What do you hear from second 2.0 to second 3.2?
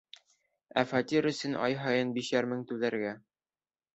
бишәр мең түләргә!